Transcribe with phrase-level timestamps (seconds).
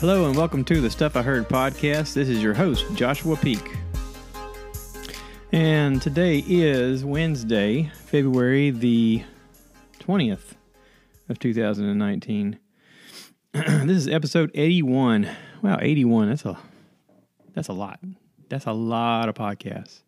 [0.00, 2.14] Hello and welcome to the Stuff I Heard podcast.
[2.14, 3.68] This is your host, Joshua Peak.
[5.50, 9.24] And today is Wednesday, February the
[9.98, 10.52] 20th
[11.28, 12.60] of 2019.
[13.52, 15.28] this is episode 81.
[15.62, 16.28] Wow, 81.
[16.28, 16.56] That's a
[17.54, 17.98] that's a lot.
[18.48, 20.02] That's a lot of podcasts.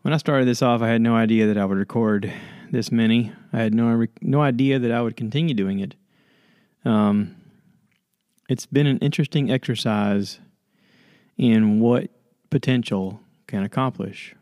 [0.00, 2.32] When I started this off, I had no idea that I would record
[2.70, 3.32] this many.
[3.52, 5.94] I had no no idea that I would continue doing it.
[6.86, 7.36] Um
[8.48, 10.40] it's been an interesting exercise
[11.36, 12.10] in what
[12.50, 14.34] potential can accomplish.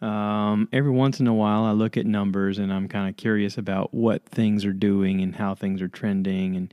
[0.00, 3.58] Um, every once in a while, I look at numbers and I'm kind of curious
[3.58, 6.72] about what things are doing and how things are trending, and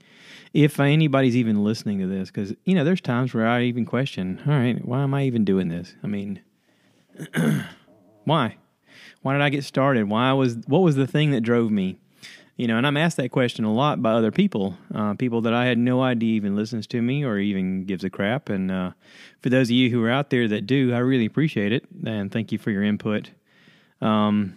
[0.54, 2.30] if anybody's even listening to this.
[2.30, 5.44] Because you know, there's times where I even question, all right, why am I even
[5.44, 5.94] doing this?
[6.02, 6.40] I mean,
[8.24, 8.56] why?
[9.24, 10.08] Why did I get started?
[10.08, 12.00] Why was what was the thing that drove me?
[12.58, 15.54] You know, and I'm asked that question a lot by other people, uh, people that
[15.54, 18.50] I had no idea even listens to me or even gives a crap.
[18.50, 18.92] And uh,
[19.42, 22.32] for those of you who are out there that do, I really appreciate it and
[22.32, 23.30] thank you for your input.
[24.02, 24.56] Um,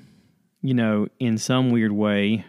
[0.63, 2.47] you know, in some weird way,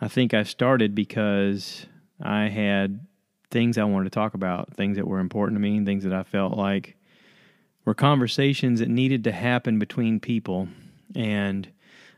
[0.00, 1.86] I think I started because
[2.20, 3.06] I had
[3.52, 6.12] things I wanted to talk about, things that were important to me, and things that
[6.12, 6.96] I felt like
[7.84, 10.68] were conversations that needed to happen between people.
[11.14, 11.68] And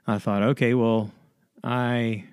[0.06, 1.10] I thought, okay, well,
[1.64, 2.24] I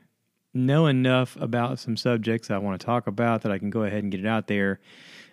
[0.54, 4.04] know enough about some subjects I want to talk about that I can go ahead
[4.04, 4.82] and get it out there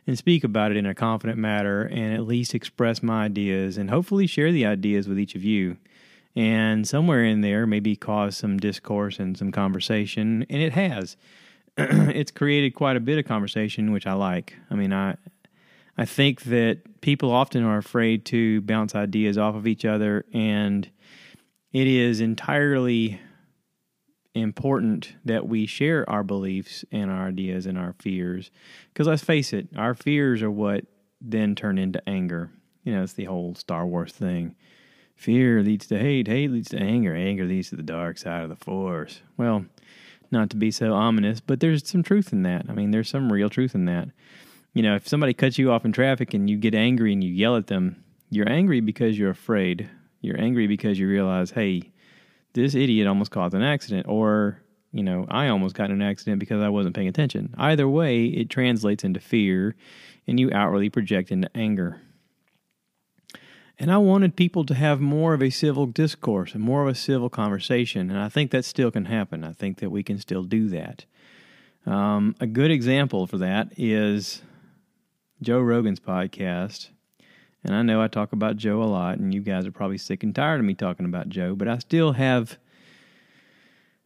[0.06, 3.90] and speak about it in a confident manner and at least express my ideas and
[3.90, 5.76] hopefully share the ideas with each of you.
[6.36, 10.46] And somewhere in there, maybe cause some discourse and some conversation.
[10.48, 11.16] And it has.
[11.76, 14.54] it's created quite a bit of conversation, which I like.
[14.70, 15.16] I mean, I.
[16.00, 20.88] I think that people often are afraid to bounce ideas off of each other, and
[21.72, 23.20] it is entirely
[24.40, 28.50] important that we share our beliefs and our ideas and our fears.
[28.92, 30.84] Because let's face it, our fears are what
[31.20, 32.50] then turn into anger.
[32.84, 34.54] You know, it's the whole Star Wars thing.
[35.16, 38.50] Fear leads to hate, hate leads to anger, anger leads to the dark side of
[38.50, 39.20] the force.
[39.36, 39.66] Well,
[40.30, 42.66] not to be so ominous, but there's some truth in that.
[42.68, 44.08] I mean, there's some real truth in that.
[44.74, 47.32] You know, if somebody cuts you off in traffic and you get angry and you
[47.32, 49.88] yell at them, you're angry because you're afraid.
[50.20, 51.90] You're angry because you realize, hey,
[52.54, 54.60] this idiot almost caused an accident, or,
[54.92, 57.54] you know, I almost got in an accident because I wasn't paying attention.
[57.58, 59.76] Either way, it translates into fear
[60.26, 62.00] and you outwardly project into anger.
[63.78, 66.94] And I wanted people to have more of a civil discourse and more of a
[66.96, 68.10] civil conversation.
[68.10, 69.44] And I think that still can happen.
[69.44, 71.04] I think that we can still do that.
[71.86, 74.42] Um, a good example for that is
[75.40, 76.88] Joe Rogan's podcast.
[77.64, 80.22] And I know I talk about Joe a lot, and you guys are probably sick
[80.22, 82.58] and tired of me talking about Joe, but I still have.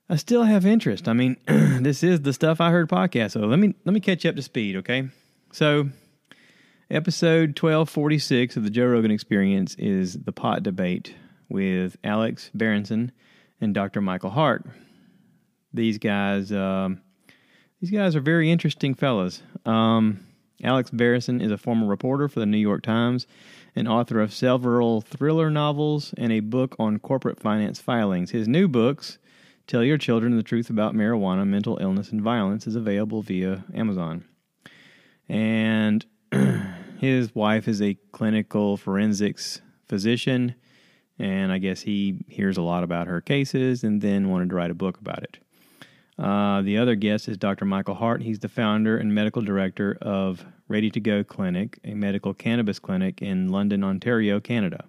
[0.09, 1.09] I still have interest.
[1.09, 3.33] I mean, this is the stuff I heard podcast.
[3.33, 5.09] So let me let me catch up to speed, okay?
[5.53, 5.91] So,
[6.91, 11.15] episode twelve forty six of the Joe Rogan Experience is the pot debate
[11.49, 13.13] with Alex Berenson
[13.61, 14.01] and Dr.
[14.01, 14.67] Michael Hart.
[15.75, 17.01] These guys, um,
[17.81, 19.43] these guys are very interesting fellas.
[19.65, 20.27] Um,
[20.63, 23.27] Alex Berenson is a former reporter for the New York Times
[23.75, 28.31] and author of several thriller novels and a book on corporate finance filings.
[28.31, 29.19] His new books,
[29.67, 34.25] Tell Your Children the Truth About Marijuana, Mental Illness, and Violence, is available via Amazon.
[35.29, 36.05] And
[36.99, 40.55] his wife is a clinical forensics physician,
[41.19, 44.71] and I guess he hears a lot about her cases and then wanted to write
[44.71, 45.39] a book about it.
[46.19, 47.65] Uh, the other guest is Dr.
[47.65, 48.23] Michael Hart.
[48.23, 53.23] He's the founder and medical director of Ready to Go Clinic, a medical cannabis clinic
[53.23, 54.85] in London, Ontario, Canada.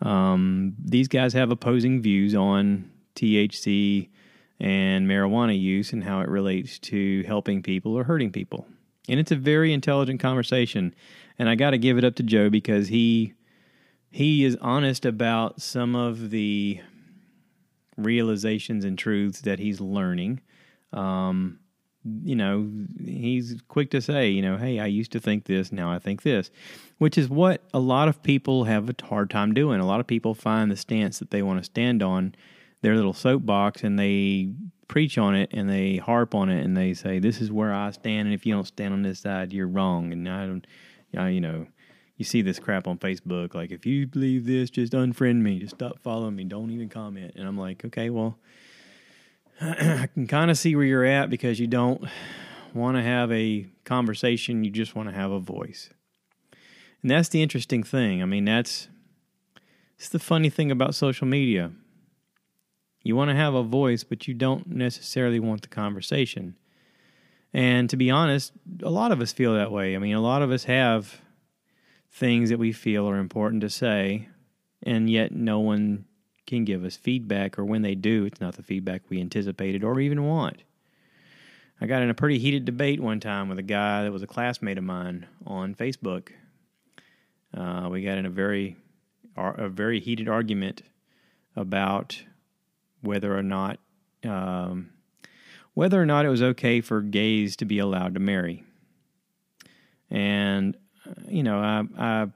[0.00, 4.08] Um, these guys have opposing views on THC
[4.58, 8.66] and marijuana use and how it relates to helping people or hurting people.
[9.08, 10.94] And it's a very intelligent conversation.
[11.38, 13.34] And I got to give it up to Joe because he
[14.10, 16.80] he is honest about some of the
[18.02, 20.40] realizations and truths that he's learning.
[20.92, 21.58] Um,
[22.24, 22.68] you know,
[23.04, 26.22] he's quick to say, you know, hey, I used to think this, now I think
[26.22, 26.50] this,
[26.98, 29.80] which is what a lot of people have a hard time doing.
[29.80, 32.34] A lot of people find the stance that they want to stand on,
[32.80, 34.52] their little soapbox, and they
[34.88, 37.92] preach on it and they harp on it and they say, this is where I
[37.92, 40.12] stand, and if you don't stand on this side, you're wrong.
[40.12, 40.66] And I don't,
[41.12, 41.66] you know,
[42.16, 43.54] you see this crap on Facebook.
[43.54, 47.32] Like, if you believe this, just unfriend me, just stop following me, don't even comment.
[47.36, 48.38] And I'm like, okay, well,
[49.60, 52.04] I can kind of see where you're at because you don't
[52.74, 55.90] want to have a conversation, you just want to have a voice.
[57.02, 58.22] And that's the interesting thing.
[58.22, 58.88] I mean, that's
[59.98, 61.70] it's the funny thing about social media.
[63.02, 66.56] You want to have a voice, but you don't necessarily want the conversation.
[67.52, 69.94] And to be honest, a lot of us feel that way.
[69.94, 71.20] I mean, a lot of us have
[72.12, 74.28] things that we feel are important to say,
[74.82, 76.04] and yet no one
[76.46, 79.98] can give us feedback, or when they do, it's not the feedback we anticipated or
[80.00, 80.62] even want.
[81.80, 84.26] I got in a pretty heated debate one time with a guy that was a
[84.26, 86.28] classmate of mine on Facebook.
[87.56, 88.76] Uh, we got in a very,
[89.36, 90.82] a very heated argument
[91.56, 92.22] about
[93.00, 93.78] whether or not
[94.24, 94.90] um,
[95.74, 98.64] whether or not it was okay for gays to be allowed to marry.
[100.10, 100.76] And,
[101.28, 102.26] you know, I, I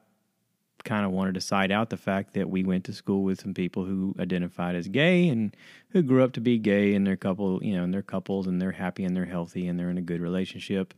[0.85, 3.55] kind of wanted to side out the fact that we went to school with some
[3.55, 5.55] people who identified as gay and
[5.91, 8.63] who grew up to be gay and they're couple, you know, and they're couples and
[8.63, 10.95] they're happy and they're healthy and they're in a good relationship.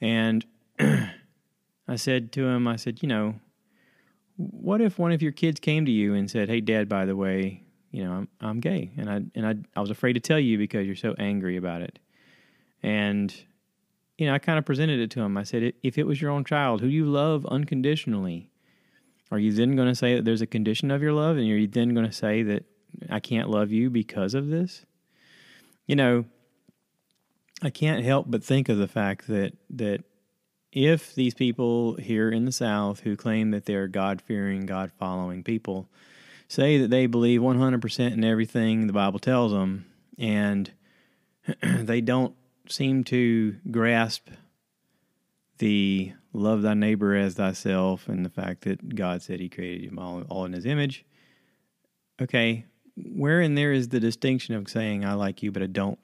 [0.00, 0.44] And
[0.78, 3.34] I said to him, I said, you know,
[4.36, 7.16] what if one of your kids came to you and said, "Hey, Dad, by the
[7.16, 10.38] way, you know, I'm I'm gay, and I and I I was afraid to tell
[10.38, 11.98] you because you're so angry about it.
[12.82, 13.34] And
[14.20, 15.38] you know, I kind of presented it to him.
[15.38, 18.50] I said, if it was your own child who you love unconditionally,
[19.30, 21.56] are you then going to say that there's a condition of your love, and are
[21.56, 22.64] you then going to say that
[23.08, 24.84] I can't love you because of this?
[25.86, 26.26] You know,
[27.62, 30.04] I can't help but think of the fact that that
[30.70, 35.42] if these people here in the South who claim that they're God fearing, God following
[35.42, 35.88] people
[36.46, 39.86] say that they believe 100% in everything the Bible tells them,
[40.18, 40.70] and
[41.62, 42.34] they don't
[42.68, 44.28] seem to grasp
[45.58, 49.98] the love thy neighbor as thyself and the fact that God said he created you
[49.98, 51.04] all, all in his image.
[52.20, 52.66] Okay,
[52.96, 55.98] where in there is the distinction of saying I like you but I don't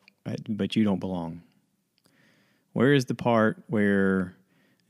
[0.49, 1.43] but you don't belong?
[2.73, 4.35] Where is the part where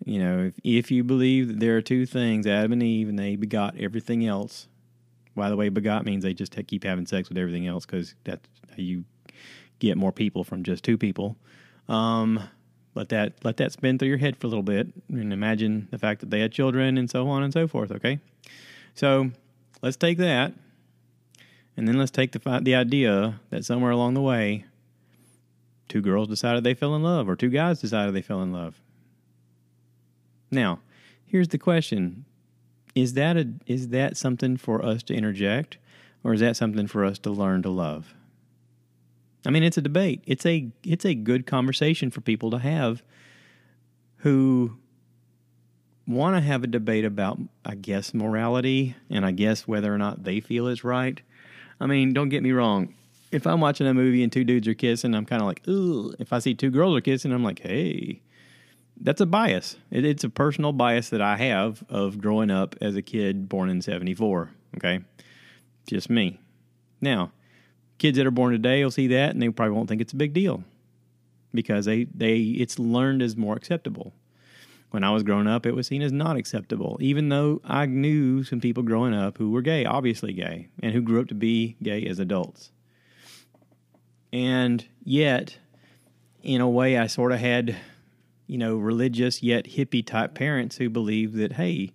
[0.04, 3.18] you know if if you believe that there are two things Adam and Eve and
[3.18, 4.68] they begot everything else
[5.36, 8.48] by the way, begot means they just keep having sex with everything else because that's
[8.70, 9.04] how you
[9.78, 11.36] get more people from just two people.
[11.88, 12.40] Um,
[12.94, 15.98] let that let that spin through your head for a little bit, and imagine the
[15.98, 17.92] fact that they had children and so on and so forth.
[17.92, 18.18] Okay,
[18.94, 19.30] so
[19.82, 20.54] let's take that,
[21.76, 24.64] and then let's take the the idea that somewhere along the way,
[25.88, 28.80] two girls decided they fell in love, or two guys decided they fell in love.
[30.50, 30.80] Now,
[31.26, 32.24] here's the question:
[32.94, 35.76] is that a is that something for us to interject
[36.24, 38.14] or is that something for us to learn to love
[39.46, 43.02] i mean it's a debate it's a it's a good conversation for people to have
[44.18, 44.76] who
[46.06, 50.24] want to have a debate about i guess morality and i guess whether or not
[50.24, 51.22] they feel it's right
[51.80, 52.92] i mean don't get me wrong
[53.32, 56.14] if i'm watching a movie and two dudes are kissing i'm kind of like ooh
[56.18, 58.20] if i see two girls are kissing i'm like hey
[59.00, 59.76] that's a bias.
[59.90, 63.68] It, it's a personal bias that I have of growing up as a kid born
[63.68, 64.50] in 74.
[64.76, 65.00] Okay.
[65.86, 66.40] Just me.
[67.00, 67.32] Now,
[67.98, 70.16] kids that are born today will see that and they probably won't think it's a
[70.16, 70.64] big deal
[71.54, 74.12] because they, they it's learned as more acceptable.
[74.90, 78.44] When I was growing up, it was seen as not acceptable, even though I knew
[78.44, 81.76] some people growing up who were gay, obviously gay, and who grew up to be
[81.82, 82.70] gay as adults.
[84.32, 85.58] And yet,
[86.42, 87.76] in a way, I sort of had
[88.46, 91.92] you know, religious yet hippie type parents who believed that, hey,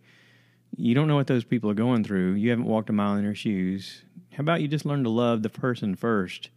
[0.75, 2.33] you don't know what those people are going through.
[2.33, 4.03] You haven't walked a mile in their shoes.
[4.33, 6.49] How about you just learn to love the person first,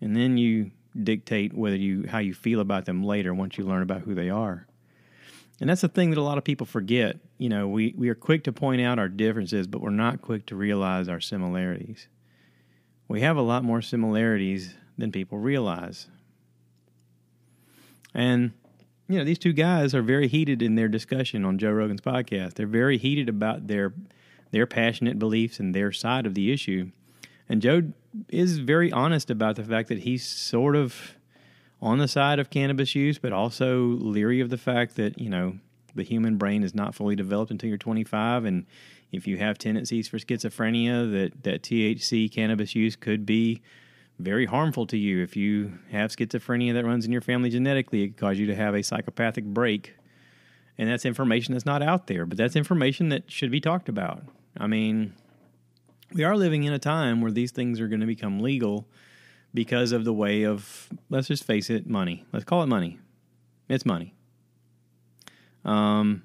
[0.00, 0.70] and then you
[1.02, 4.30] dictate whether you how you feel about them later once you learn about who they
[4.30, 4.66] are.
[5.60, 7.16] And that's the thing that a lot of people forget.
[7.38, 10.46] You know, we, we are quick to point out our differences, but we're not quick
[10.46, 12.08] to realize our similarities.
[13.06, 16.08] We have a lot more similarities than people realize.
[18.12, 18.52] And
[19.08, 22.54] you know, these two guys are very heated in their discussion on Joe Rogan's podcast.
[22.54, 23.92] They're very heated about their
[24.50, 26.90] their passionate beliefs and their side of the issue.
[27.48, 27.92] And Joe
[28.28, 31.16] is very honest about the fact that he's sort of
[31.80, 35.58] on the side of cannabis use, but also leery of the fact that, you know,
[35.94, 38.66] the human brain is not fully developed until you're 25 and
[39.12, 43.62] if you have tendencies for schizophrenia that that THC cannabis use could be
[44.18, 45.22] very harmful to you.
[45.22, 48.54] If you have schizophrenia that runs in your family genetically, it could cause you to
[48.54, 49.94] have a psychopathic break.
[50.78, 54.24] And that's information that's not out there, but that's information that should be talked about.
[54.56, 55.14] I mean,
[56.14, 58.86] we are living in a time where these things are going to become legal
[59.52, 62.24] because of the way of, let's just face it, money.
[62.32, 63.00] Let's call it money.
[63.68, 64.14] It's money.
[65.64, 66.22] Um,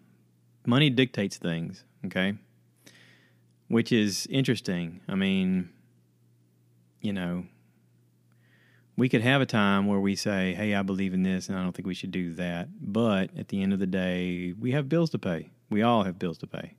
[0.65, 2.35] money dictates things, okay?
[3.67, 5.01] Which is interesting.
[5.09, 5.69] I mean,
[7.01, 7.45] you know,
[8.95, 11.63] we could have a time where we say, "Hey, I believe in this, and I
[11.63, 14.89] don't think we should do that." But at the end of the day, we have
[14.89, 15.51] bills to pay.
[15.69, 16.73] We all have bills to pay.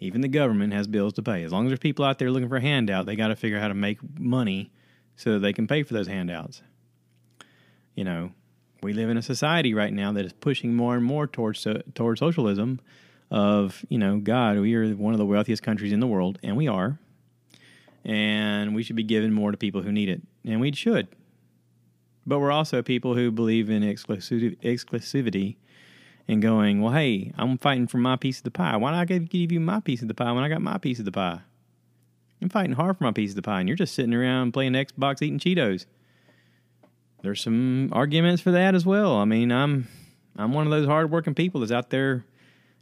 [0.00, 1.44] Even the government has bills to pay.
[1.44, 3.56] As long as there's people out there looking for a handout, they got to figure
[3.58, 4.70] out how to make money
[5.16, 6.62] so that they can pay for those handouts.
[7.94, 8.32] You know,
[8.82, 12.20] we live in a society right now that is pushing more and more towards towards
[12.20, 12.80] socialism.
[13.30, 16.56] Of you know, God, we are one of the wealthiest countries in the world, and
[16.56, 16.98] we are,
[18.04, 21.08] and we should be giving more to people who need it, and we should.
[22.26, 25.56] But we're also people who believe in exclusiv- exclusivity
[26.26, 28.76] and going, well, hey, I'm fighting for my piece of the pie.
[28.76, 31.04] Why not give you my piece of the pie when I got my piece of
[31.04, 31.40] the pie?
[32.40, 34.72] I'm fighting hard for my piece of the pie, and you're just sitting around playing
[34.72, 35.86] Xbox, eating Cheetos.
[37.22, 39.16] There's some arguments for that as well.
[39.16, 39.88] I mean, I'm
[40.36, 42.24] I'm one of those hardworking people that's out there.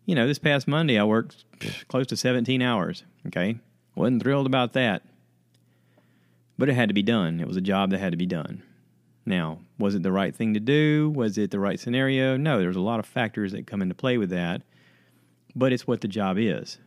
[0.04, 1.44] You know, this past Monday I worked
[1.86, 3.04] close to 17 hours.
[3.28, 3.60] Okay,
[3.94, 5.02] wasn't thrilled about that,
[6.58, 7.38] but it had to be done.
[7.38, 8.64] It was a job that had to be done.
[9.24, 11.12] Now, was it the right thing to do?
[11.14, 12.36] Was it the right scenario?
[12.36, 14.62] No, there's a lot of factors that come into play with that,
[15.54, 16.78] but it's what the job is.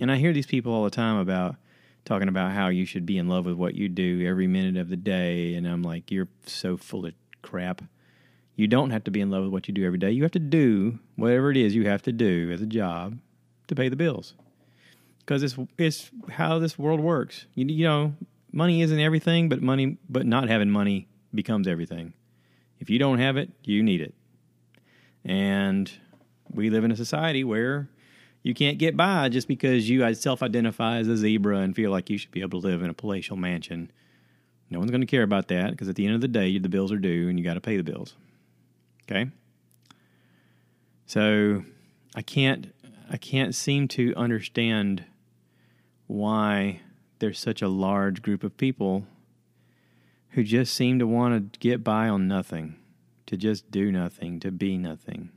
[0.00, 1.56] And I hear these people all the time about
[2.04, 4.88] talking about how you should be in love with what you do every minute of
[4.88, 5.54] the day.
[5.54, 7.82] And I'm like, you're so full of crap.
[8.54, 10.12] You don't have to be in love with what you do every day.
[10.12, 13.18] You have to do whatever it is you have to do as a job
[13.66, 14.34] to pay the bills.
[15.20, 17.46] Because it's it's how this world works.
[17.54, 18.14] You, you know,
[18.52, 22.12] money isn't everything, but money, but not having money becomes everything.
[22.80, 24.14] If you don't have it, you need it.
[25.24, 25.90] And
[26.50, 27.88] we live in a society where
[28.42, 32.08] you can't get by just because you self identify as a zebra and feel like
[32.08, 33.90] you should be able to live in a palatial mansion.
[34.70, 36.68] No one's going to care about that because at the end of the day, the
[36.68, 38.14] bills are due and you got to pay the bills.
[39.10, 39.30] Okay?
[41.06, 41.64] So
[42.14, 42.72] I can't
[43.10, 45.04] I can't seem to understand
[46.06, 46.80] why
[47.18, 49.06] there's such a large group of people
[50.38, 52.76] who just seem to want to get by on nothing,
[53.26, 55.30] to just do nothing, to be nothing.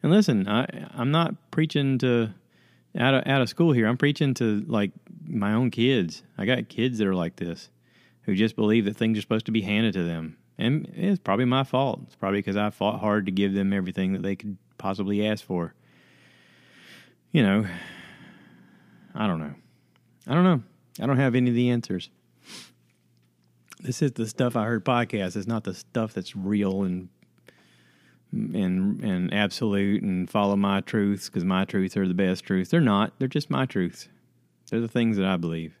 [0.00, 2.30] And listen, I I'm not preaching to
[2.96, 3.88] out of out of school here.
[3.88, 4.92] I'm preaching to like
[5.26, 6.22] my own kids.
[6.38, 7.68] I got kids that are like this,
[8.22, 11.44] who just believe that things are supposed to be handed to them, and it's probably
[11.44, 11.98] my fault.
[12.04, 15.44] It's probably because I fought hard to give them everything that they could possibly ask
[15.44, 15.74] for.
[17.32, 17.66] You know,
[19.16, 19.54] I don't know.
[20.28, 20.62] I don't know.
[21.00, 22.08] I don't have any of the answers
[23.84, 25.36] this is the stuff I heard podcast.
[25.36, 27.10] It's not the stuff that's real and
[28.32, 32.70] and and absolute and follow my truths because my truths are the best truths.
[32.70, 33.12] They're not.
[33.18, 34.08] They're just my truths.
[34.70, 35.78] They're the things that I believe.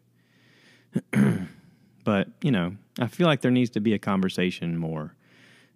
[2.04, 5.16] but you know, I feel like there needs to be a conversation more.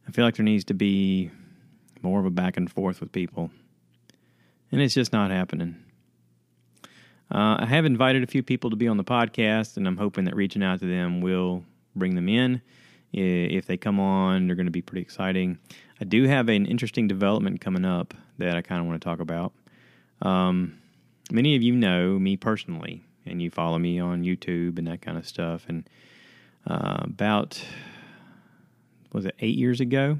[0.06, 1.30] I feel like there needs to be
[2.02, 3.50] more of a back and forth with people,
[4.70, 5.76] and it's just not happening.
[7.30, 10.24] Uh, I have invited a few people to be on the podcast, and I'm hoping
[10.26, 11.64] that reaching out to them will
[11.98, 12.62] bring them in.
[13.12, 15.58] If they come on, they're going to be pretty exciting.
[16.00, 19.20] I do have an interesting development coming up that I kind of want to talk
[19.20, 19.52] about.
[20.22, 20.78] Um,
[21.30, 25.16] many of you know me personally, and you follow me on YouTube and that kind
[25.16, 25.64] of stuff.
[25.68, 25.88] And
[26.66, 27.62] uh, about,
[29.12, 30.18] was it eight years ago?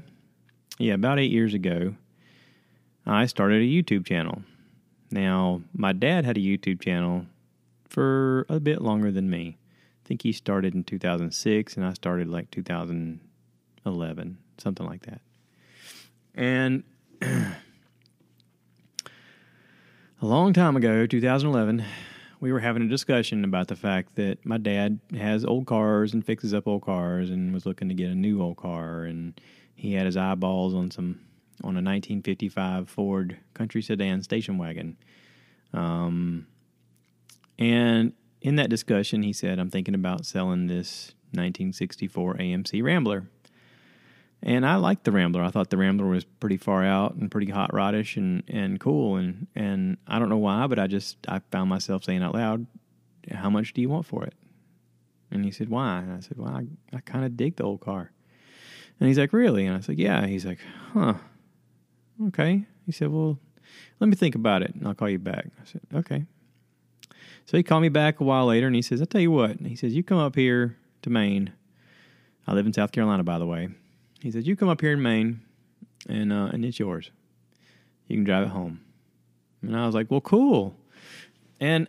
[0.79, 1.95] Yeah, about eight years ago,
[3.05, 4.41] I started a YouTube channel.
[5.11, 7.25] Now, my dad had a YouTube channel
[7.87, 9.58] for a bit longer than me
[10.09, 15.21] think he started in 2006 and I started like 2011, something like that.
[16.33, 16.83] And
[17.21, 17.53] a
[20.19, 21.85] long time ago, 2011,
[22.39, 26.25] we were having a discussion about the fact that my dad has old cars and
[26.25, 29.39] fixes up old cars and was looking to get a new old car and
[29.75, 31.19] he had his eyeballs on some
[31.61, 34.97] on a 1955 Ford country sedan station wagon.
[35.71, 36.47] Um,
[37.59, 43.27] and in that discussion, he said, I'm thinking about selling this 1964 AMC Rambler.
[44.41, 45.43] And I liked the Rambler.
[45.43, 49.17] I thought the Rambler was pretty far out and pretty hot rodish and, and cool.
[49.17, 52.65] And, and I don't know why, but I just I found myself saying out loud,
[53.29, 54.33] How much do you want for it?
[55.29, 55.99] And he said, Why?
[55.99, 58.11] And I said, Well, I, I kind of dig the old car.
[58.99, 59.65] And he's like, Really?
[59.65, 60.25] And I said, Yeah.
[60.25, 60.59] He's like,
[60.93, 61.15] Huh.
[62.27, 62.63] Okay.
[62.85, 63.37] He said, Well,
[63.99, 65.47] let me think about it and I'll call you back.
[65.61, 66.25] I said, Okay.
[67.49, 69.59] So he called me back a while later and he says, I'll tell you what.
[69.59, 71.51] He says, You come up here to Maine.
[72.45, 73.69] I live in South Carolina, by the way.
[74.21, 75.41] He says, You come up here in Maine
[76.07, 77.09] and, uh, and it's yours.
[78.05, 78.81] You can drive it home.
[79.63, 80.75] And I was like, Well, cool.
[81.59, 81.87] And,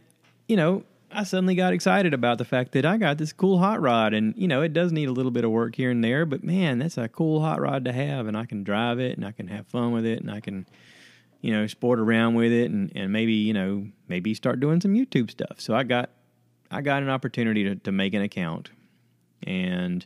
[0.48, 3.82] you know, I suddenly got excited about the fact that I got this cool hot
[3.82, 4.14] rod.
[4.14, 6.42] And, you know, it does need a little bit of work here and there, but
[6.42, 8.26] man, that's a cool hot rod to have.
[8.26, 10.64] And I can drive it and I can have fun with it and I can
[11.40, 14.94] you know, sport around with it and, and maybe, you know, maybe start doing some
[14.94, 15.60] YouTube stuff.
[15.60, 16.10] So I got
[16.70, 18.70] I got an opportunity to, to make an account.
[19.44, 20.04] And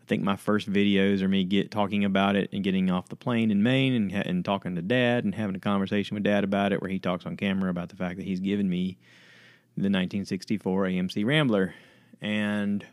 [0.00, 3.16] I think my first videos are me get talking about it and getting off the
[3.16, 6.72] plane in Maine and and talking to dad and having a conversation with dad about
[6.72, 8.98] it where he talks on camera about the fact that he's given me
[9.76, 11.74] the 1964 AMC Rambler.
[12.20, 12.86] And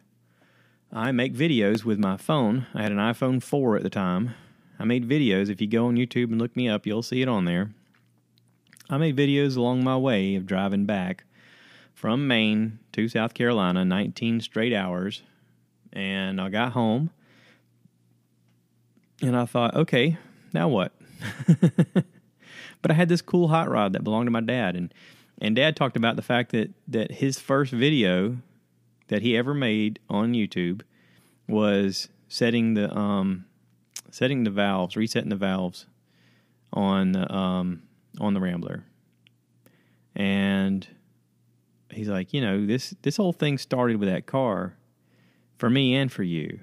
[0.91, 2.67] I make videos with my phone.
[2.73, 4.35] I had an iPhone 4 at the time
[4.79, 5.49] I made videos.
[5.49, 7.71] If you go on YouTube and look me up, you'll see it on there.
[8.93, 11.23] I made videos along my way of driving back
[11.95, 15.23] from Maine to South Carolina, 19 straight hours.
[15.91, 17.09] And I got home
[19.19, 20.17] and I thought, okay,
[20.53, 20.91] now what?
[22.83, 24.75] but I had this cool hot rod that belonged to my dad.
[24.75, 24.93] And,
[25.41, 28.37] and dad talked about the fact that, that his first video
[29.07, 30.81] that he ever made on YouTube
[31.47, 33.45] was setting the um,
[34.11, 35.87] setting the valves, resetting the valves
[36.71, 37.81] on the um,
[38.19, 38.83] on the Rambler.
[40.15, 40.87] And
[41.89, 44.75] he's like, you know, this this whole thing started with that car
[45.57, 46.59] for me and for you.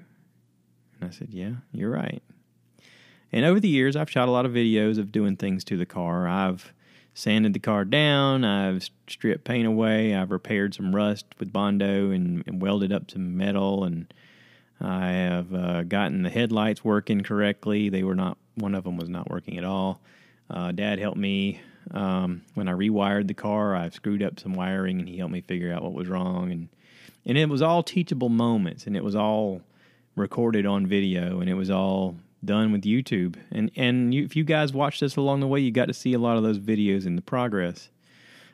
[0.99, 2.21] And I said, yeah, you're right.
[3.31, 5.85] And over the years, I've shot a lot of videos of doing things to the
[5.85, 6.27] car.
[6.27, 6.73] I've
[7.13, 8.43] sanded the car down.
[8.43, 10.13] I've stripped paint away.
[10.13, 13.83] I've repaired some rust with Bondo and, and welded up some metal.
[13.83, 14.13] And
[14.79, 17.89] I have uh, gotten the headlights working correctly.
[17.89, 20.01] They were not, one of them was not working at all.
[20.51, 23.75] Uh, Dad helped me um, when I rewired the car.
[23.75, 26.51] I've screwed up some wiring and he helped me figure out what was wrong.
[26.51, 26.69] And,
[27.25, 29.61] and it was all teachable moments and it was all
[30.15, 33.35] recorded on video and it was all done with YouTube.
[33.51, 36.13] And and you, if you guys watch this along the way, you got to see
[36.13, 37.89] a lot of those videos in the progress.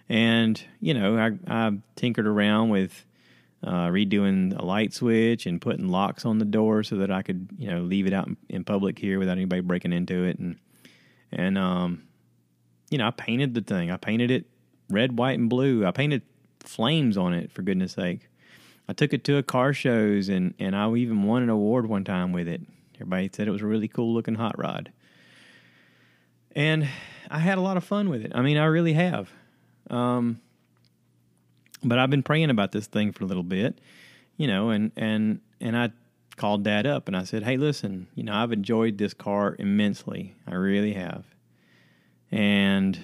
[0.09, 3.05] And you know, I I tinkered around with
[3.63, 7.49] uh, redoing a light switch and putting locks on the door so that I could
[7.57, 10.37] you know leave it out in, in public here without anybody breaking into it.
[10.37, 10.57] And
[11.31, 12.03] and um,
[12.89, 13.91] you know, I painted the thing.
[13.91, 14.45] I painted it
[14.89, 15.85] red, white, and blue.
[15.85, 16.21] I painted
[16.59, 18.27] flames on it for goodness sake.
[18.89, 22.03] I took it to a car shows and and I even won an award one
[22.03, 22.61] time with it.
[22.95, 24.91] Everybody said it was a really cool looking hot rod.
[26.55, 26.87] And
[27.29, 28.31] I had a lot of fun with it.
[28.33, 29.29] I mean, I really have.
[29.89, 30.41] Um,
[31.83, 33.79] but I've been praying about this thing for a little bit,
[34.37, 35.91] you know, and and and I
[36.37, 40.35] called dad up and I said, "Hey, listen, you know, I've enjoyed this car immensely.
[40.47, 41.25] I really have.
[42.31, 42.99] And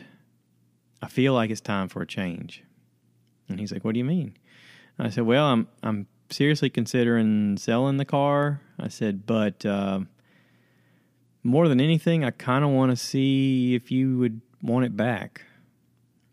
[1.02, 2.63] I feel like it's time for a change."
[3.50, 4.38] And he's like, "What do you mean?"
[4.98, 8.62] I said, "Well, I'm I'm seriously considering selling the car.
[8.80, 10.02] I said, but uh,
[11.43, 15.43] more than anything, I kind of want to see if you would want it back.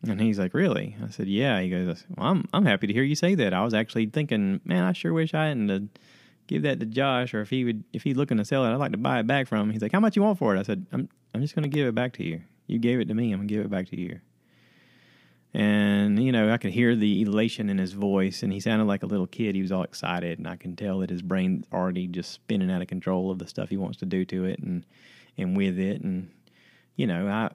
[0.02, 0.96] And he's like, really?
[1.04, 1.60] I said, yeah.
[1.60, 3.52] He goes, well, I'm I'm happy to hear you say that.
[3.52, 5.80] I was actually thinking, man, I sure wish I hadn't uh,
[6.50, 8.76] give that to Josh, or if he would, if he's looking to sell it, I'd
[8.76, 9.70] like to buy it back from him.
[9.70, 10.58] He's like, how much you want for it?
[10.58, 12.42] I said, I'm I'm just going to give it back to you.
[12.66, 13.32] You gave it to me.
[13.32, 14.20] I'm going to give it back to you
[15.52, 19.02] and you know I could hear the elation in his voice, and he sounded like
[19.02, 19.54] a little kid.
[19.54, 22.82] He was all excited, and I can tell that his brain's already just spinning out
[22.82, 24.84] of control of the stuff he wants to do to it, and
[25.36, 26.30] and with it, and
[26.96, 27.50] you know I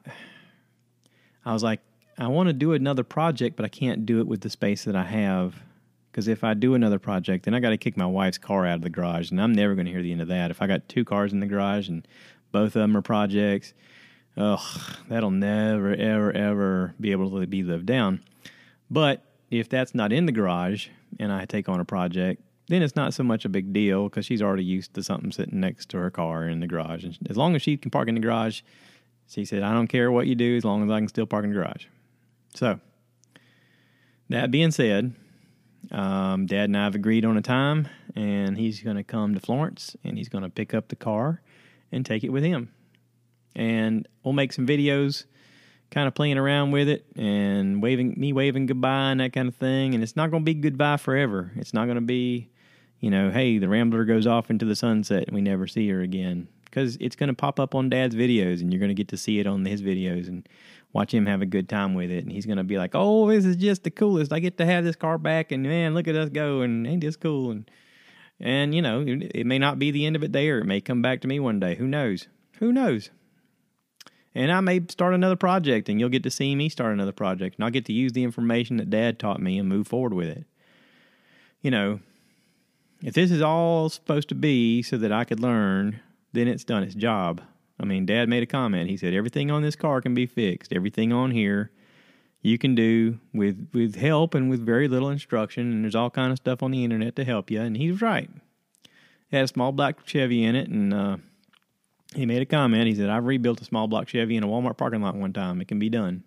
[1.45, 1.79] I was like
[2.17, 4.95] I want to do another project, but I can't do it with the space that
[4.95, 5.55] I have.
[6.15, 8.75] Because if I do another project, then I got to kick my wife's car out
[8.75, 10.49] of the garage, and I'm never going to hear the end of that.
[10.49, 12.07] If I got two cars in the garage and
[12.53, 13.73] both of them are projects,
[14.37, 14.61] ugh,
[15.09, 18.23] that'll never, ever, ever be able to be lived down.
[18.89, 20.87] But if that's not in the garage
[21.19, 24.25] and I take on a project, then it's not so much a big deal because
[24.25, 27.03] she's already used to something sitting next to her car in the garage.
[27.03, 28.61] And as long as she can park in the garage,
[29.27, 31.43] she said, I don't care what you do as long as I can still park
[31.43, 31.87] in the garage.
[32.53, 32.79] So,
[34.29, 35.13] that being said,
[35.91, 39.39] um, Dad and I have agreed on a time, and he's going to come to
[39.39, 41.41] Florence and he's going to pick up the car
[41.91, 42.71] and take it with him.
[43.55, 45.25] And we'll make some videos
[45.91, 49.55] kind of playing around with it and waving me waving goodbye and that kind of
[49.55, 51.51] thing and it's not going to be goodbye forever.
[51.55, 52.49] It's not going to be
[52.99, 56.01] you know hey the rambler goes off into the sunset and we never see her
[56.01, 56.47] again.
[56.65, 59.17] Because it's going to pop up on dad's videos and you're going to get to
[59.17, 60.47] see it on his videos and
[60.95, 63.29] watch him have a good time with it and he's going to be like oh
[63.29, 64.31] this is just the coolest.
[64.31, 67.01] I get to have this car back and man look at us go and ain't
[67.01, 67.51] this cool?
[67.51, 67.69] And
[68.39, 70.59] and you know it may not be the end of it there.
[70.59, 71.75] It may come back to me one day.
[71.75, 72.29] Who knows?
[72.59, 73.09] Who knows?
[74.33, 77.57] And I may start another project and you'll get to see me start another project
[77.57, 80.29] and I'll get to use the information that dad taught me and move forward with
[80.29, 80.45] it.
[81.61, 81.99] You know,
[83.03, 85.99] if this is all supposed to be so that I could learn,
[86.31, 86.83] then it's done.
[86.83, 87.41] Its job.
[87.79, 88.89] I mean, dad made a comment.
[88.89, 90.71] He said everything on this car can be fixed.
[90.71, 91.71] Everything on here
[92.41, 96.31] you can do with with help and with very little instruction and there's all kind
[96.31, 98.29] of stuff on the internet to help you and he's right.
[98.83, 101.17] It had a small block Chevy in it and uh
[102.13, 102.87] he made a comment.
[102.87, 105.59] He said, I've rebuilt a small block Chevy in a Walmart parking lot one time.
[105.59, 106.23] It can be done.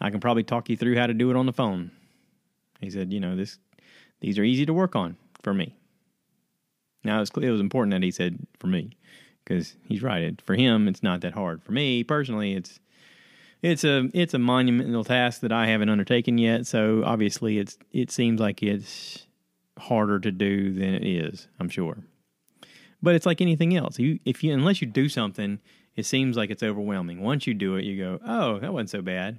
[0.00, 1.92] I can probably talk you through how to do it on the phone.
[2.80, 3.58] He said, you know, this
[4.20, 5.76] these are easy to work on for me.
[7.04, 8.90] Now, it was, it was important that he said for me
[9.48, 10.22] because he's right.
[10.22, 11.62] It, for him, it's not that hard.
[11.62, 12.80] For me personally, it's
[13.62, 16.66] it's a it's a monumental task that I haven't undertaken yet.
[16.66, 19.26] So obviously, it's it seems like it's
[19.78, 21.48] harder to do than it is.
[21.58, 21.98] I'm sure.
[23.00, 23.98] But it's like anything else.
[23.98, 25.60] You if you unless you do something,
[25.96, 27.22] it seems like it's overwhelming.
[27.22, 29.38] Once you do it, you go, "Oh, that wasn't so bad."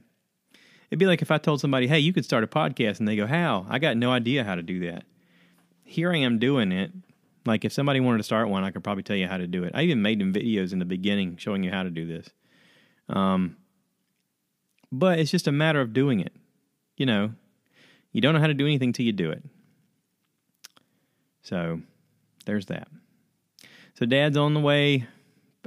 [0.90, 3.16] It'd be like if I told somebody, "Hey, you could start a podcast," and they
[3.16, 5.04] go, "How?" I got no idea how to do that.
[5.84, 6.92] Here I am doing it.
[7.50, 9.64] Like if somebody wanted to start one, I could probably tell you how to do
[9.64, 9.72] it.
[9.74, 12.30] I even made them videos in the beginning showing you how to do this.
[13.10, 13.58] Um,
[14.92, 16.32] but it's just a matter of doing it.
[16.96, 17.32] You know,
[18.12, 19.44] you don't know how to do anything till you do it.
[21.42, 21.82] So
[22.46, 22.88] there's that.
[23.96, 25.08] So dad's on the way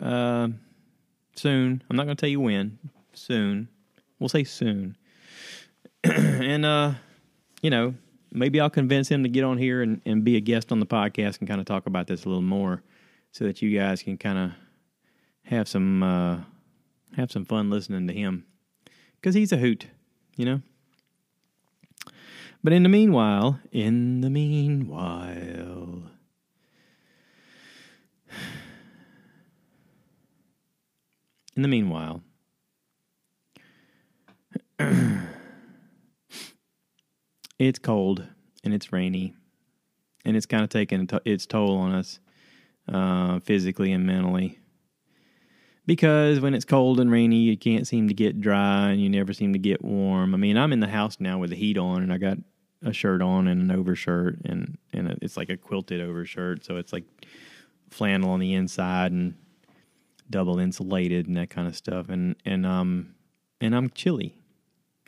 [0.01, 0.49] uh,
[1.35, 1.83] soon.
[1.91, 2.79] I'm not going to tell you when.
[3.13, 3.69] Soon.
[4.21, 4.97] We'll say soon.
[6.05, 6.93] and, uh,
[7.61, 7.95] you know,
[8.33, 10.87] maybe I'll convince him to get on here and, and be a guest on the
[10.87, 12.83] podcast and kind of talk about this a little more
[13.31, 14.53] so that you guys can kind of
[15.45, 16.39] have some uh,
[17.17, 18.45] have some fun listening to him.
[19.17, 19.87] Because he's a hoot,
[20.37, 20.63] you know.
[22.65, 26.05] But in the meanwhile, in the meanwhile,
[31.57, 32.23] in the meanwhile,
[37.69, 38.27] it's cold
[38.65, 39.35] and it's rainy,
[40.25, 42.21] and it's kind of taking its toll on us
[42.89, 44.59] uh, physically and mentally.
[45.85, 49.33] Because when it's cold and rainy, you can't seem to get dry and you never
[49.33, 50.33] seem to get warm.
[50.33, 52.39] I mean, I'm in the house now with the heat on, and I got
[52.85, 56.93] a shirt on and an overshirt, and and it's like a quilted overshirt, so it's
[56.93, 57.05] like
[57.91, 59.35] flannel on the inside and
[60.31, 62.09] double insulated and that kind of stuff.
[62.09, 63.15] And and um
[63.61, 64.37] and I'm chilly.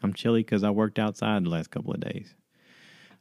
[0.03, 2.35] I'm chilly because I worked outside the last couple of days,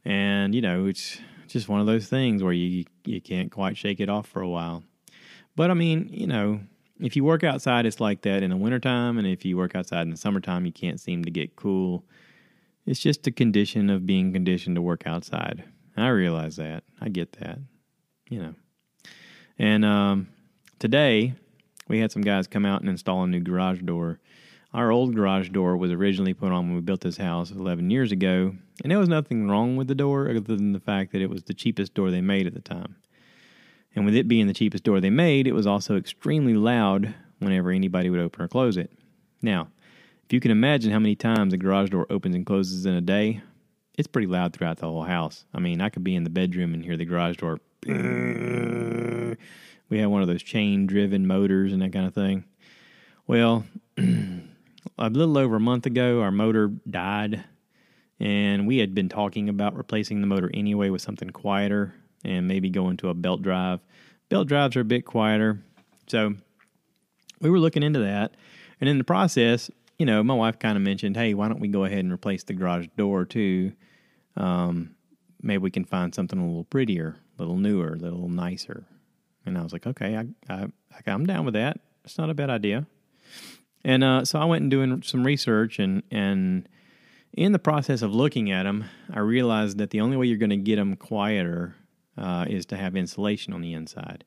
[0.04, 4.00] and you know it's just one of those things where you you can't quite shake
[4.00, 4.82] it off for a while.
[5.56, 6.60] But I mean, you know,
[7.00, 10.02] if you work outside, it's like that in the wintertime, and if you work outside
[10.02, 12.04] in the summertime, you can't seem to get cool.
[12.86, 15.64] It's just a condition of being conditioned to work outside.
[15.96, 16.84] I realize that.
[17.00, 17.58] I get that.
[18.28, 18.54] You know.
[19.58, 20.28] And um,
[20.78, 21.34] today,
[21.88, 24.18] we had some guys come out and install a new garage door.
[24.74, 28.10] Our old garage door was originally put on when we built this house 11 years
[28.10, 31.30] ago, and there was nothing wrong with the door other than the fact that it
[31.30, 32.96] was the cheapest door they made at the time.
[33.94, 37.70] And with it being the cheapest door they made, it was also extremely loud whenever
[37.70, 38.90] anybody would open or close it.
[39.40, 39.68] Now,
[40.24, 43.00] if you can imagine how many times a garage door opens and closes in a
[43.00, 43.42] day,
[43.96, 45.44] it's pretty loud throughout the whole house.
[45.54, 47.60] I mean, I could be in the bedroom and hear the garage door.
[49.88, 52.42] We had one of those chain driven motors and that kind of thing.
[53.28, 53.66] Well,
[54.98, 57.44] a little over a month ago, our motor died,
[58.20, 62.70] and we had been talking about replacing the motor anyway with something quieter and maybe
[62.70, 63.80] going to a belt drive.
[64.28, 65.62] Belt drives are a bit quieter,
[66.06, 66.34] so
[67.40, 68.36] we were looking into that.
[68.80, 71.68] And in the process, you know, my wife kind of mentioned, "Hey, why don't we
[71.68, 73.72] go ahead and replace the garage door too?
[74.36, 74.94] Um,
[75.42, 78.86] maybe we can find something a little prettier, a little newer, a little nicer."
[79.46, 80.68] And I was like, "Okay, I, I
[81.06, 81.80] I'm down with that.
[82.04, 82.86] It's not a bad idea."
[83.84, 86.68] And uh, so I went and doing some research, and and
[87.34, 90.50] in the process of looking at them, I realized that the only way you're going
[90.50, 91.74] to get them quieter
[92.16, 94.24] uh, is to have insulation on the inside.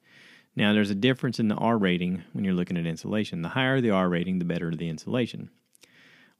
[0.55, 3.41] Now, there's a difference in the R rating when you're looking at insulation.
[3.41, 5.49] The higher the R rating, the better the insulation.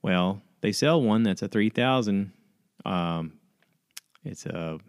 [0.02, 2.32] Well, they sell one that's a 3000.
[2.86, 3.34] Um,
[4.24, 4.80] it's a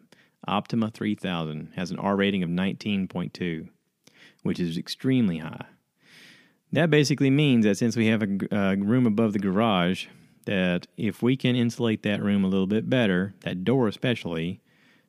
[0.47, 3.69] Optima 3000, has an R rating of 19.2,
[4.43, 5.67] which is extremely high.
[6.73, 10.07] That basically means that since we have a, a uh, room above the garage,
[10.45, 14.61] that if we can insulate that room a little bit better, that door especially,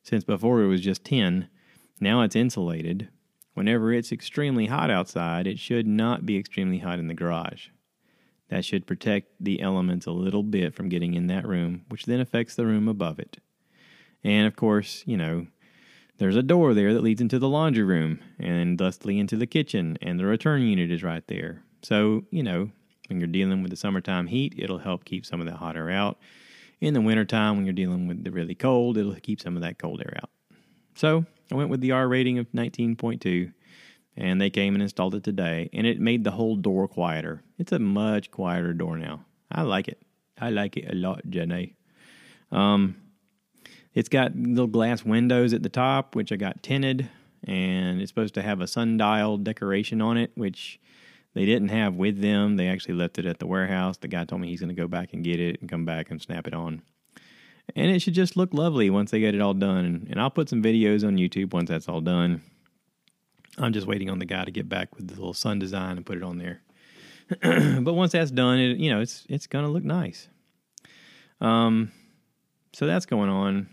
[0.02, 1.48] since before it was just tin,
[2.00, 3.08] now it's insulated.
[3.54, 7.68] Whenever it's extremely hot outside, it should not be extremely hot in the garage.
[8.48, 12.20] That should protect the elements a little bit from getting in that room, which then
[12.20, 13.38] affects the room above it.
[14.24, 15.46] And of course, you know,
[16.20, 19.96] there's a door there that leads into the laundry room and thusly into the kitchen,
[20.02, 21.62] and the return unit is right there.
[21.82, 22.70] So, you know,
[23.08, 25.88] when you're dealing with the summertime heat, it'll help keep some of that hot air
[25.88, 26.18] out.
[26.78, 29.78] In the wintertime, when you're dealing with the really cold, it'll keep some of that
[29.78, 30.28] cold air out.
[30.94, 33.50] So I went with the R rating of 19.2,
[34.18, 37.42] and they came and installed it today, and it made the whole door quieter.
[37.58, 39.24] It's a much quieter door now.
[39.50, 40.02] I like it.
[40.38, 41.76] I like it a lot, Jenny.
[42.52, 42.96] Um,
[43.94, 47.08] it's got little glass windows at the top, which I got tinted,
[47.44, 50.80] and it's supposed to have a sundial decoration on it, which
[51.34, 52.56] they didn't have with them.
[52.56, 53.96] They actually left it at the warehouse.
[53.96, 56.10] The guy told me he's going to go back and get it and come back
[56.10, 56.82] and snap it on.
[57.76, 60.08] And it should just look lovely once they get it all done.
[60.10, 62.42] And I'll put some videos on YouTube once that's all done.
[63.58, 66.06] I'm just waiting on the guy to get back with the little sun design and
[66.06, 66.62] put it on there.
[67.82, 70.28] but once that's done, it, you know, it's it's going to look nice.
[71.40, 71.92] Um,
[72.72, 73.68] so that's going on.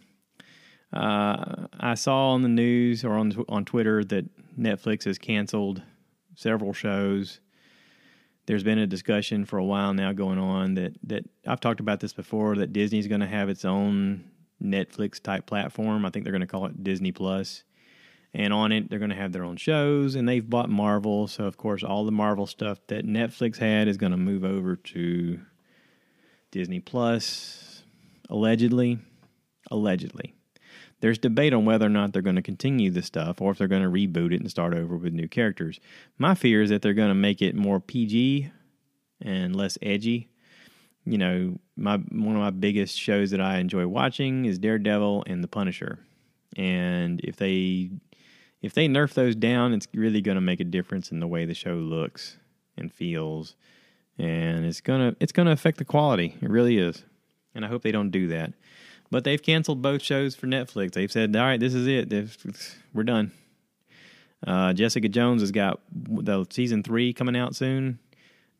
[0.94, 4.26] Uh, I saw on the news or on on Twitter that
[4.58, 5.82] Netflix has canceled
[6.36, 7.40] several shows.
[8.46, 12.00] There's been a discussion for a while now going on that that I've talked about
[12.00, 14.24] this before that Disney's going to have its own
[14.64, 16.06] Netflix type platform.
[16.06, 17.64] I think they're going to call it Disney Plus.
[18.34, 21.28] And on it, they're going to have their own shows, and they've bought Marvel.
[21.28, 24.76] So, of course, all the Marvel stuff that Netflix had is going to move over
[24.76, 25.40] to
[26.52, 27.84] Disney Plus,
[28.30, 29.00] allegedly.
[29.72, 30.37] Allegedly.
[31.00, 33.68] There's debate on whether or not they're going to continue the stuff or if they're
[33.68, 35.80] going to reboot it and start over with new characters.
[36.18, 38.50] My fear is that they're going to make it more PG
[39.22, 40.30] and less edgy.
[41.06, 45.44] You know, my one of my biggest shows that I enjoy watching is Daredevil and
[45.44, 46.00] The Punisher.
[46.56, 47.92] And if they
[48.62, 51.46] if they nerf those down, it's really going to make a difference in the way
[51.46, 52.38] the show looks
[52.76, 53.56] and feels,
[54.18, 56.36] and it's gonna it's gonna affect the quality.
[56.42, 57.04] It really is,
[57.56, 58.54] and I hope they don't do that.
[59.10, 60.92] But they've canceled both shows for Netflix.
[60.92, 62.14] They've said, "All right, this is it.
[62.94, 63.32] We're done."
[64.46, 68.00] Uh, Jessica Jones has got the season three coming out soon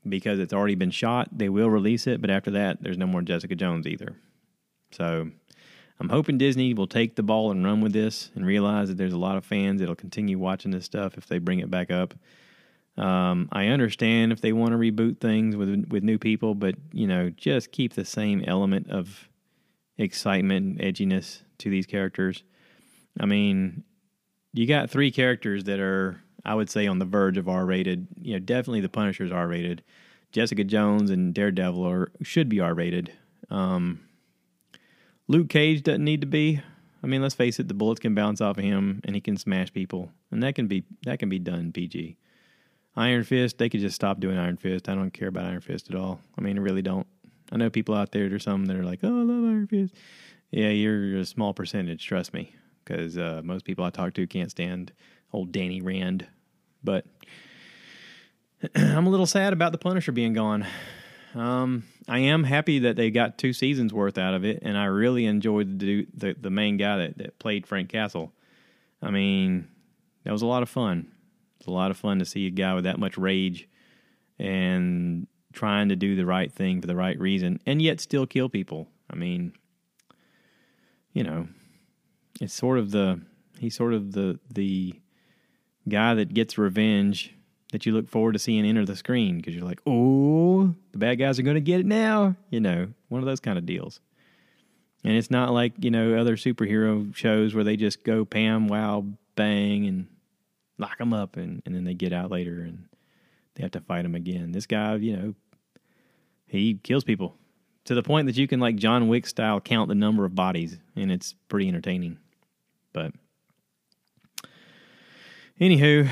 [0.08, 1.30] because it's already been shot.
[1.32, 4.16] They will release it, but after that, there's no more Jessica Jones either.
[4.92, 5.30] So
[6.00, 9.14] I'm hoping Disney will take the ball and run with this and realize that there's
[9.14, 12.14] a lot of fans that'll continue watching this stuff if they bring it back up.
[12.98, 17.06] Um, I understand if they want to reboot things with with new people, but you
[17.06, 19.30] know, just keep the same element of
[19.98, 22.44] excitement and edginess to these characters.
[23.20, 23.84] I mean,
[24.54, 28.08] you got three characters that are, I would say, on the verge of R rated.
[28.22, 29.84] You know, definitely the Punisher's R rated.
[30.32, 33.12] Jessica Jones and Daredevil are should be R rated.
[33.50, 34.02] Um,
[35.28, 36.62] Luke Cage doesn't need to be.
[37.04, 39.38] I mean, let's face it, the bullets can bounce off of him and he can
[39.38, 40.12] smash people.
[40.32, 42.18] And that can be that can be done PG.
[42.96, 44.90] Iron Fist, they could just stop doing Iron Fist.
[44.90, 46.20] I don't care about Iron Fist at all.
[46.38, 47.06] I mean, I really don't.
[47.52, 49.96] I know people out there, there's some that are like, oh, I love Fist.
[50.52, 54.52] Yeah, you're a small percentage, trust me, because uh, most people I talk to can't
[54.52, 54.94] stand
[55.34, 56.28] old Danny Rand.
[56.84, 57.06] But
[58.76, 60.66] I'm a little sad about the Punisher being gone.
[61.36, 64.86] Um, I am happy that they got two seasons worth out of it, and I
[64.86, 68.32] really enjoyed the the, the main guy that, that played Frank Castle.
[69.02, 69.68] I mean,
[70.24, 71.12] that was a lot of fun.
[71.60, 73.68] It's a lot of fun to see a guy with that much rage
[74.40, 78.48] and trying to do the right thing for the right reason, and yet still kill
[78.48, 78.88] people.
[79.10, 79.54] I mean,
[81.14, 81.48] you know,
[82.40, 83.20] it's sort of the
[83.60, 84.94] he's sort of the the
[85.90, 87.34] guy that gets revenge
[87.72, 91.16] that you look forward to seeing enter the screen because you're like, oh, the bad
[91.16, 92.36] guys are going to get it now.
[92.50, 94.00] You know, one of those kind of deals.
[95.04, 99.06] And it's not like, you know, other superhero shows where they just go Pam, wow,
[99.36, 100.08] bang, and
[100.78, 102.86] lock them up, and, and then they get out later and
[103.56, 104.52] they have to fight them again.
[104.52, 105.36] This guy, you know,
[106.48, 107.36] he kills people
[107.86, 110.78] to the point that you can, like John Wick style, count the number of bodies,
[110.96, 112.18] and it's pretty entertaining.
[112.94, 113.14] But
[115.60, 116.10] anywho,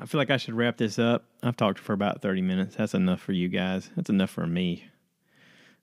[0.00, 1.24] I feel like I should wrap this up.
[1.42, 2.76] I've talked for about 30 minutes.
[2.76, 3.90] That's enough for you guys.
[3.96, 4.84] That's enough for me.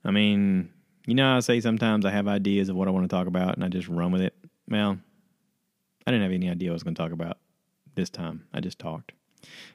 [0.04, 0.70] I mean,
[1.06, 3.56] you know, I say sometimes I have ideas of what I want to talk about
[3.56, 4.36] and I just run with it.
[4.68, 4.98] Well,
[6.06, 7.38] I didn't have any idea what I was going to talk about
[7.96, 8.46] this time.
[8.54, 9.14] I just talked.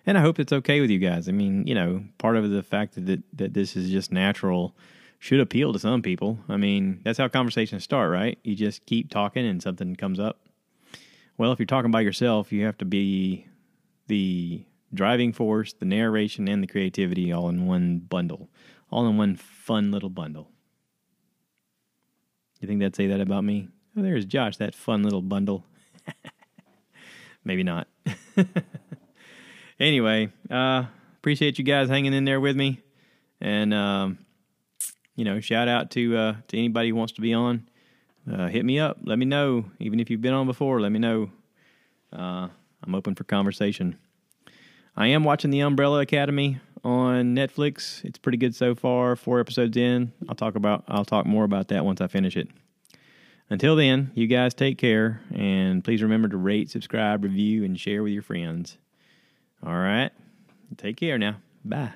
[0.06, 1.28] And I hope it's okay with you guys.
[1.28, 4.74] I mean, you know, part of the fact that, that that this is just natural
[5.18, 6.38] should appeal to some people.
[6.48, 8.38] I mean, that's how conversations start, right?
[8.44, 10.40] You just keep talking and something comes up.
[11.38, 13.46] Well, if you're talking by yourself, you have to be
[14.06, 18.48] the driving force, the narration, and the creativity all in one bundle,
[18.90, 20.50] all in one fun little bundle.
[22.60, 23.68] You think they'd say that about me?
[23.96, 25.64] Oh, there's Josh, that fun little bundle.
[27.44, 27.88] Maybe not.
[29.78, 30.84] anyway, uh,
[31.18, 32.80] appreciate you guys hanging in there with me,
[33.40, 34.18] and um,
[35.14, 37.68] you know, shout out to uh, to anybody who wants to be on.
[38.30, 38.98] Uh, hit me up.
[39.04, 39.66] Let me know.
[39.78, 41.30] Even if you've been on before, let me know.
[42.12, 42.48] Uh,
[42.84, 43.98] I'm open for conversation.
[44.96, 48.04] I am watching The Umbrella Academy on Netflix.
[48.04, 49.16] It's pretty good so far.
[49.16, 50.12] Four episodes in.
[50.28, 52.48] I'll talk about I'll talk more about that once I finish it.
[53.48, 58.02] Until then, you guys take care and please remember to rate, subscribe, review, and share
[58.02, 58.78] with your friends.
[59.64, 60.10] All right.
[60.76, 61.36] Take care now.
[61.64, 61.92] Bye.